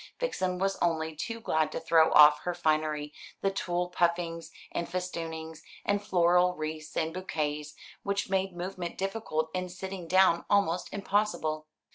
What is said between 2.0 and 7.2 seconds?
off her finery, the tulle puffings and festoonings, and floral wreaths and